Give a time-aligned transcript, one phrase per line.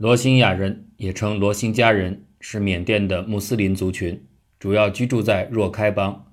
[0.00, 4.24] 罗兴亚人也称罗兴家人，是缅甸的穆斯林族群，
[4.58, 6.32] 主要居住在若开邦。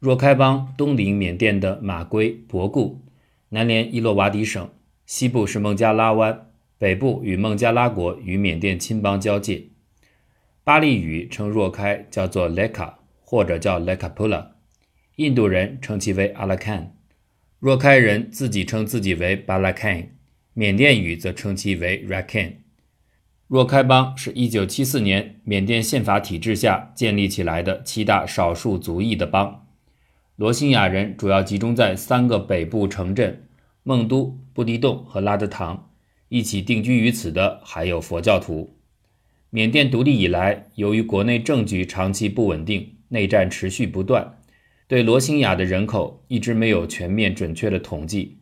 [0.00, 3.04] 若开邦东临缅甸的马圭、博固，
[3.50, 4.68] 南连伊洛瓦底省，
[5.06, 9.66] 西部是孟加拉湾，北部与孟加拉国与缅甸亲邦交界。
[10.64, 14.48] 巴利语称若开叫做 Leka，或者叫 Lekapula。
[15.14, 16.96] 印度人称其为阿拉坎，
[17.60, 20.08] 若开人自己称自己为巴拉坎，
[20.52, 22.54] 缅甸语则称其为 Rakan。
[23.48, 29.66] 若开邦是一九七四年缅甸宪法体制下建立起来的七大少数族裔的邦。
[30.36, 33.48] 罗兴亚人主要集中在三个北部城镇
[33.82, 35.88] 孟都、布迪洞和拉德唐，
[36.28, 38.76] 一起定居于此的还有佛教徒。
[39.48, 44.40] 缅甸独立以来，由于国内政局长期不稳定，内战持续不断。
[44.86, 48.36] 对罗兴亚的人口一直没有全面准确的统计，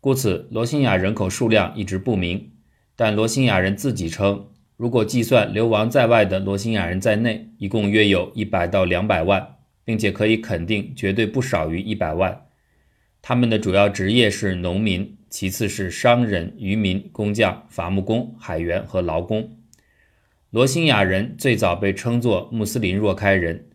[0.00, 2.50] 故此罗兴亚人口数量一直不明。
[3.00, 12.42] 但罗兴亚人自己称，如果计算流亡在外的罗兴亚人在内，一共约有一百到两百万，并且可以肯定绝对不少于一百万。
[13.22, 19.56] 他们的主要职业是农民，其次是商人、渔民、工匠、伐木工、海员和劳工。
[20.50, 23.70] 罗兴亚人最早被称作穆斯林若开人。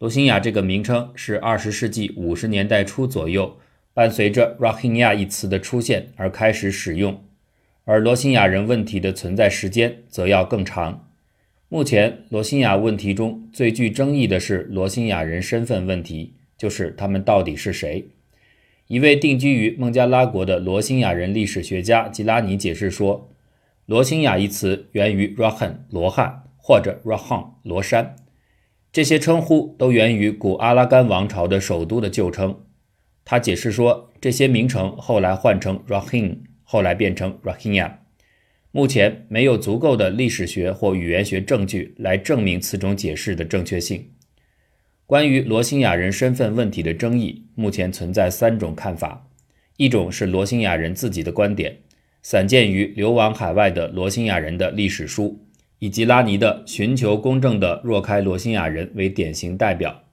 [0.00, 3.58] 罗兴亚这个名称是二十世纪五十年代初左右，
[3.94, 7.22] 伴随着 Rohingya 一词的出现而开始使用，
[7.86, 11.08] 而罗兴亚人问题的存在时间则要更长。
[11.68, 18.08] 目前，罗兴亚问题中最具争议的是罗兴亚人身份问题，就是他们到底是谁。
[18.88, 23.30] 一位定居于孟加拉国的罗兴亚人历史学家吉拉尼解释说，
[23.86, 28.16] 罗兴亚一词源于 Rahan（ 罗汉或者 Rahan（ 罗山。
[28.92, 32.64] 这些称呼都源于古阿拉干王朝的首都的旧称。
[33.24, 37.92] 他解释说，这些名称后来换成 Rahin 后来变成 Rohingya。
[38.70, 44.10] 目前没有足够的历史学或语言学证据来证明此种解释的正确性。
[45.06, 49.26] 关于罗兴亚人身份问题的争议，目前存在三种看法：
[49.78, 51.78] 一种是罗兴亚人自己的观点，
[52.20, 55.40] 散见于流亡海外的罗兴亚人的历史书。
[55.78, 60.04] 以及拉尼的寻求公正的若开罗兴亚人为典型代表。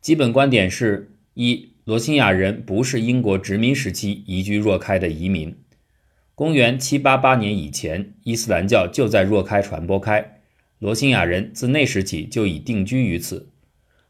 [0.00, 5.52] 基本观点是：一、罗兴亚人不是英国殖民时期移居若开的移民。
[6.42, 10.40] 公元788年以前，伊斯兰教就在若开传播开，
[10.80, 13.48] 罗兴亚人自那时起就已定居于此。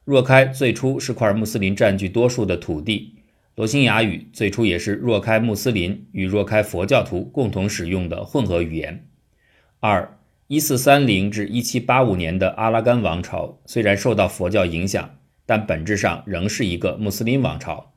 [0.06, 3.16] 若开最初是块穆斯林占据多数的土地，
[3.54, 9.06] 罗兴亚语最初也是若开穆斯林与若开佛教徒共同使用的混合语言。
[9.80, 10.16] 二、
[10.46, 17.92] 一四三零至一七八五年的阿拉干王朝虽然受到佛教影响，但本质上仍是一个穆斯林王朝。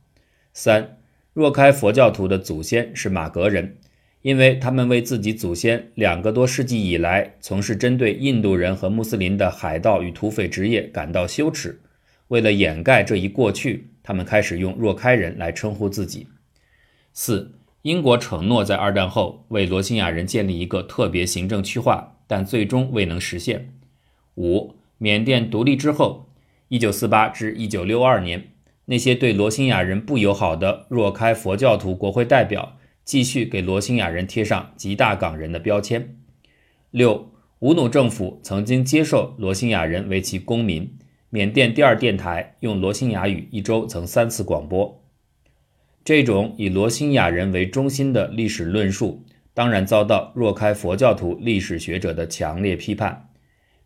[0.52, 0.98] 三，
[1.32, 3.78] 若开佛教徒的祖先是马格人，
[4.26, 11.80] 因为他们为自己祖先两个多世纪以来从事针对印度人和穆斯林的海盗与土匪职业感到羞耻，
[12.30, 16.26] 为了掩盖这一过去，他们开始用若开人来称呼自己。
[17.14, 17.52] 四，
[17.84, 22.14] 英国承诺在二战后为罗兴亚人建立一个特别行政区划。
[22.28, 23.70] 但最终未能实现。
[24.34, 26.32] 五，缅甸独立之后，
[26.70, 28.48] 一九四八至一九六二年，
[28.86, 36.18] 那些对罗兴亚人不友好的若开佛教徒国会代表继续给罗兴亚人贴上极大港人的标签。
[36.92, 40.98] 六，吴努政府曾经接受罗兴亚人为其公民，
[41.30, 45.02] 缅甸第二电台用罗兴亚语一周曾三次广播。
[46.04, 49.24] 这种以罗兴亚人为中心的历史论述。
[49.56, 53.30] 当然遭到若开佛教徒历史学者的强烈批判。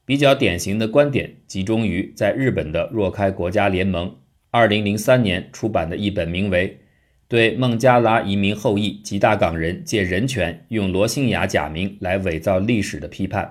[0.03, 4.15] 比较典型的观点集中于在日本的若开国家联盟
[4.51, 6.69] 2003年出版的一本名为
[7.29, 13.45] 《对孟加拉移民后裔及大港人借人权用罗兴亚假名来伪造历史的批判》。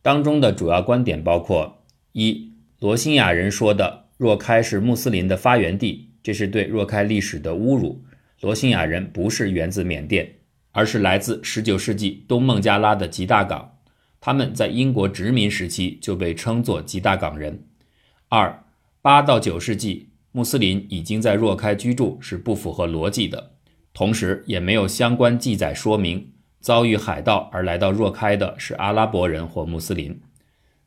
[0.00, 8.02] 当中的主要观点包括：一、罗兴亚人说的若开是穆斯林的发源地，这是对若开历史的侮辱。
[8.40, 10.36] 罗兴亚人不是源自缅甸。
[10.76, 13.78] 而是来自19世纪东孟加拉的吉大港，
[14.20, 17.68] 他们在英国殖民时期就被称作吉大港人。
[18.28, 18.64] 二
[19.00, 23.52] 八到九世纪，穆斯林已经在若开居住是不符合逻辑的，
[23.92, 30.20] 同时也没有相关记载说明遭遇海盗而来到若开的是阿拉伯人或穆斯林。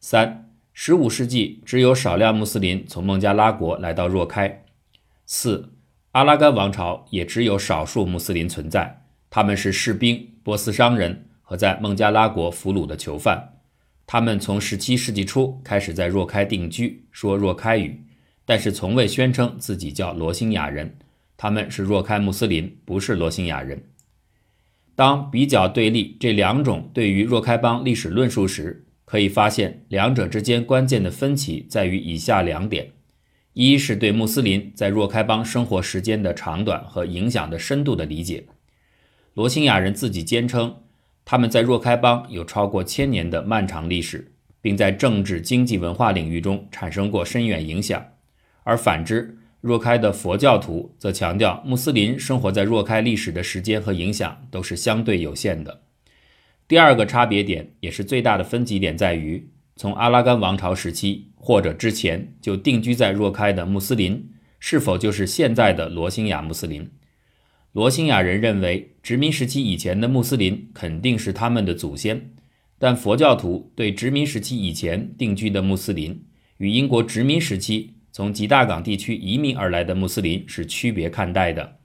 [0.01, 4.65] 三十五世纪只有少量穆斯林从孟加拉国来到若开。
[5.25, 5.71] 四
[6.11, 9.05] 阿拉干王朝也只有少数穆斯林存在。
[9.29, 13.53] 他们是士兵、波斯商人和在孟加拉国俘虏的囚犯。
[14.05, 18.03] 他们从17世纪初开始在若开定居，说若开语，
[18.47, 20.95] 但是从未宣称自己叫罗兴亚人。
[21.35, 23.83] 他们是若开穆斯林，不是罗兴亚人。
[24.95, 32.94] 当比较对立这两种对于若开邦历史论述时，可以发现两者之间关键的分歧在于以下两点：
[33.51, 38.45] 一是对穆斯林在若开邦生活时间的长短和影响的深度的理解。
[39.33, 40.77] 罗兴亚人自己坚称，
[41.25, 48.03] 他们在若开邦有超过千年的漫长历史，并在政治、经济、文化领域中产生过深远影响。
[48.67, 55.83] 而反之，若开的佛教徒则强调，穆斯林生活在若开历史的时间和影响都是相对有限的。
[56.67, 66.91] 第二个差别点，也是最大的分歧点，在于从阿拉干王朝时期或者之前就定居在若开的穆斯林，是否就是现在的罗兴亚穆斯林？
[67.71, 72.31] 罗兴亚人认为，殖民时期以前的穆斯林肯定是他们的祖先，
[72.77, 76.25] 但佛教徒对殖民时期以前定居的穆斯林
[76.57, 81.77] 与英国殖民时期从吉大港地区移民而来的穆斯林是区别看待的。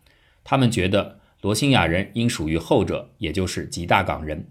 [0.43, 4.49] 他们觉得罗兴亚人应属于后者，也就是吉大港人。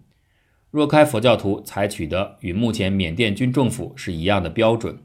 [0.69, 4.99] 若开佛教徒采取的与目前缅甸军政府是一样的标准，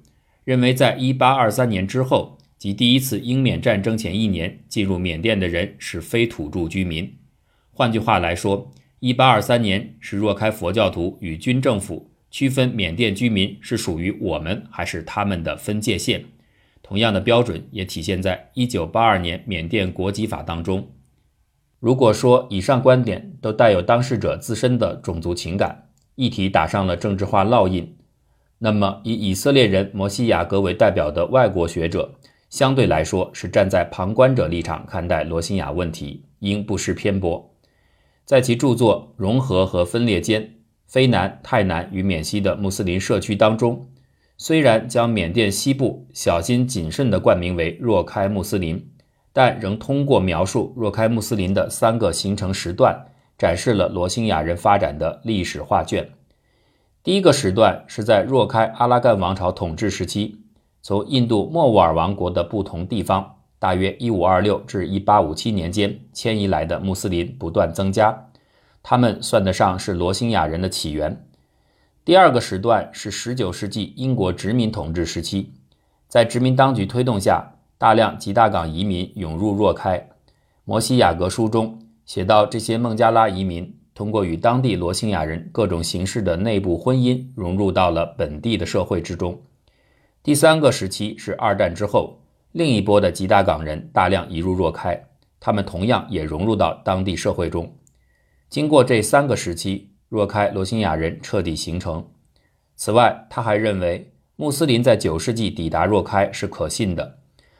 [0.44, 7.16] 认为在1823年之后，即第一次英缅战争前一年进入缅甸的人是非土著居民。
[7.72, 8.70] 换句话来说
[9.00, 16.26] ，1823年是若开佛教徒与军政府区分缅甸居民是属于我们还是他们的分界线。
[16.86, 20.92] 同样的标准也体现在1982年缅甸国籍法当中。
[21.80, 27.96] 如果说以上观点都带有当事者自身的种族情感，议题打上了政治化烙印，
[28.58, 32.14] 那么以以色列人摩西雅格为代表的外国学者，
[32.48, 37.52] 相对来说是站在旁观者立场看待罗兴亚问题，应不失偏颇。
[38.24, 40.54] 在其著作《融合和分裂间：
[40.86, 43.88] 非南、泰南与缅西的穆斯林社区》当中，
[44.36, 48.90] 虽然将缅甸西部小心谨慎地冠名为若开穆斯林。
[49.32, 53.04] 但仍通过描述若开穆斯林的三个形成时段，
[53.36, 56.08] 展示了罗兴亚人发展的历史画卷。
[57.02, 60.40] 第一个时段是在若开阿拉干王朝统治时期，
[60.80, 68.30] 从印度莫卧儿王国的不同地方，大约1526至1857年间迁移来的穆斯林不断增加，
[68.82, 71.25] 他们算得上是罗兴亚人的起源。
[72.06, 75.50] 第二个时段是19世纪英国殖民统治时期，
[76.06, 77.52] 在殖民当局推动下。
[77.78, 80.08] 大量吉大港移民涌入若开。
[80.64, 89.42] 摩西雅各书中写到，这些孟加拉移民通过与当地罗兴亚人各种形式的内部婚姻，融入到了本地的社会之中。
[90.22, 92.20] 第三个时期是二战之后，
[92.52, 95.08] 另一波的吉大港人大量移入若开，
[95.40, 97.76] 他们同样也融入到当地社会中。
[98.48, 102.06] 经过这三个时期，若开罗兴亚人彻底形成。
[102.74, 107.18] 此外，他还认为穆斯林在九世纪抵达若开是可信的。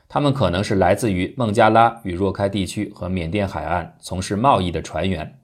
[0.09, 5.41] 他们可能是来自于孟加拉与若开地区和缅甸海岸从事贸易的船员，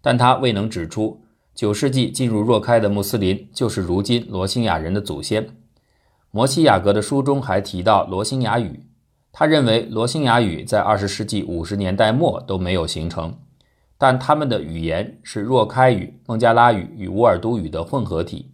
[0.00, 1.20] 但他未能指出
[1.54, 5.50] 九世纪进入若开的穆斯林就是如今罗兴亚人的祖先。
[6.30, 8.86] 摩西雅各的书中还提到罗兴亚语，
[9.32, 13.36] 他认为罗兴亚语在二十世纪五十年代末都没有形成，
[14.02, 18.50] 但他们的语言是若开语、孟加拉语与乌尔都语的混合体。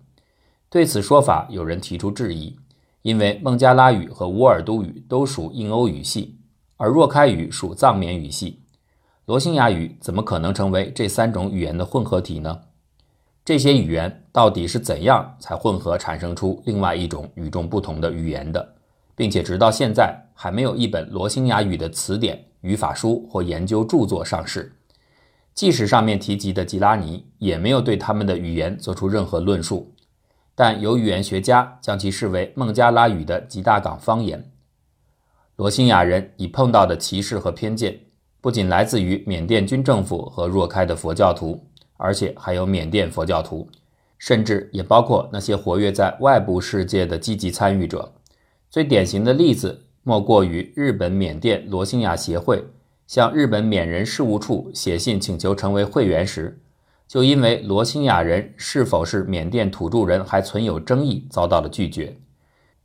[0.69, 2.59] 对此说法，有人提出质疑。
[3.03, 6.41] 因为孟加拉语和乌尔都语都属印欧语系，
[6.77, 8.65] 而若开语属藏缅语系，
[9.27, 12.63] 罗兴亚语怎么可能成为这三种语言的混合体呢？
[13.45, 18.75] 这些语言到底是怎样才混合产生出另外一种与众不同的语言的？
[19.15, 24.76] 并且直到现在还没有一本罗兴亚语的词典、语法书或研究著作上市。
[25.57, 29.95] 即使上面提及的吉拉尼也没有对他们的语言做出任何论述。
[30.55, 34.53] 但有语言学家将其视为孟加拉语的吉大港方言。
[35.57, 37.99] 罗兴亚人已碰到的歧视和偏见，
[38.41, 43.69] 不仅来自于缅甸军政府和若开的佛教徒，而且还有缅甸佛教徒，
[44.19, 48.13] 甚至也包括那些活跃在外部世界的积极参与者。
[48.71, 52.63] 最典型的例子莫过于日本缅甸罗兴亚协会
[53.07, 56.61] 向日本缅人事务处写信请求成为会员时。
[57.09, 62.17] 就因为罗兴亚人是否是缅甸土著人还存有争议，遭到了拒绝。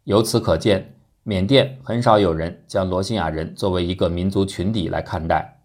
[0.04, 5.61] 由此可见，缅甸很少有人将罗兴亚人作为一个民族群体来看待。